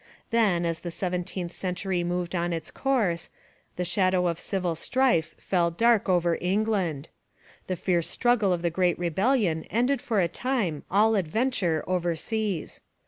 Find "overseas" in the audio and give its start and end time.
11.85-12.81